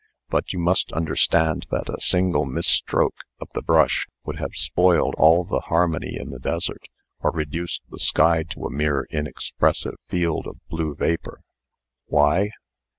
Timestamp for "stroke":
2.65-3.19